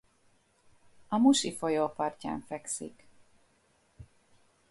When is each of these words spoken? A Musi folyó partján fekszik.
A 1.07 1.17
Musi 1.17 1.53
folyó 1.55 1.87
partján 1.93 2.43
fekszik. 2.47 3.07